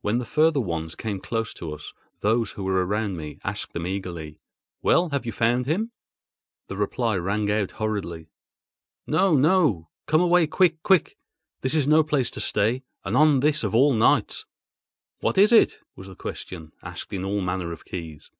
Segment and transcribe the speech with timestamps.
[0.00, 3.86] When the further ones came close to us, those who were around me asked them
[3.86, 4.40] eagerly:
[4.82, 5.92] "Well, have you found him?"
[6.66, 8.26] The reply rang out hurriedly:
[9.06, 9.36] "No!
[9.36, 9.90] no!
[10.06, 11.16] Come away quick—quick!
[11.60, 14.44] This is no place to stay, and on this of all nights!"
[15.20, 18.32] "What was it?" was the question, asked in all manner of keys.